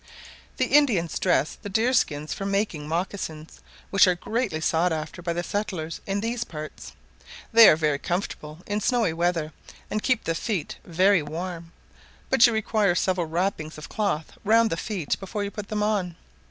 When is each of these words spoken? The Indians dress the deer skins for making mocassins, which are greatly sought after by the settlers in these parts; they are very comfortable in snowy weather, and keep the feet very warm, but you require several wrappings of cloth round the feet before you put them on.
The 0.57 0.65
Indians 0.65 1.19
dress 1.19 1.59
the 1.61 1.69
deer 1.69 1.93
skins 1.93 2.33
for 2.33 2.43
making 2.43 2.87
mocassins, 2.87 3.59
which 3.91 4.07
are 4.07 4.15
greatly 4.15 4.59
sought 4.59 4.91
after 4.91 5.21
by 5.21 5.31
the 5.33 5.43
settlers 5.43 6.01
in 6.07 6.21
these 6.21 6.43
parts; 6.43 6.93
they 7.53 7.69
are 7.69 7.75
very 7.75 7.99
comfortable 7.99 8.63
in 8.65 8.81
snowy 8.81 9.13
weather, 9.13 9.53
and 9.91 10.01
keep 10.01 10.23
the 10.23 10.33
feet 10.33 10.77
very 10.83 11.21
warm, 11.21 11.71
but 12.31 12.47
you 12.47 12.51
require 12.51 12.95
several 12.95 13.27
wrappings 13.27 13.77
of 13.77 13.89
cloth 13.89 14.31
round 14.43 14.71
the 14.71 14.75
feet 14.75 15.19
before 15.19 15.43
you 15.43 15.51
put 15.51 15.69
them 15.69 15.83
on. 15.83 16.15